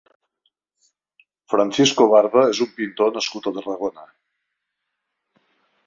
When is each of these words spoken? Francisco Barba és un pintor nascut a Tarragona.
Francisco 1.53 2.09
Barba 2.15 2.47
és 2.55 2.63
un 2.67 2.73
pintor 2.81 3.15
nascut 3.19 3.53
a 3.53 3.57
Tarragona. 3.61 4.11